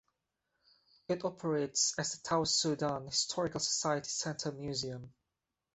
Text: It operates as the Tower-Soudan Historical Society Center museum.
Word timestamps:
It 1.09 1.23
operates 1.25 1.93
as 1.99 2.13
the 2.13 2.23
Tower-Soudan 2.27 3.05
Historical 3.05 3.59
Society 3.59 4.09
Center 4.09 4.51
museum. 4.51 5.13